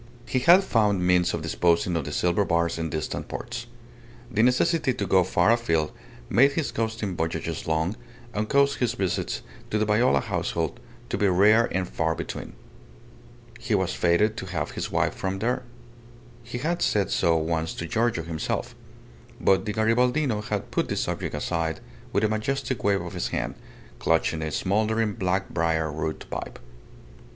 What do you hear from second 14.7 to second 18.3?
his wife from there. He had said so once to Giorgio